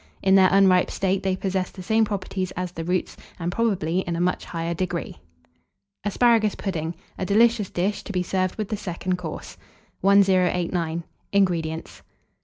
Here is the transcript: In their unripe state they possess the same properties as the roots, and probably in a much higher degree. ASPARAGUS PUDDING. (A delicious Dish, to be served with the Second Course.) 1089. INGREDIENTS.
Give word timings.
In 0.23 0.33
their 0.33 0.49
unripe 0.51 0.89
state 0.89 1.21
they 1.21 1.35
possess 1.35 1.69
the 1.69 1.83
same 1.83 2.05
properties 2.05 2.49
as 2.57 2.71
the 2.71 2.83
roots, 2.83 3.15
and 3.37 3.51
probably 3.51 3.99
in 3.99 4.15
a 4.15 4.19
much 4.19 4.45
higher 4.45 4.73
degree. 4.73 5.19
ASPARAGUS 6.05 6.55
PUDDING. 6.55 6.95
(A 7.19 7.25
delicious 7.27 7.69
Dish, 7.69 8.01
to 8.05 8.11
be 8.11 8.23
served 8.23 8.55
with 8.55 8.69
the 8.69 8.77
Second 8.77 9.17
Course.) 9.19 9.57
1089. 10.01 11.03
INGREDIENTS. 11.33 12.01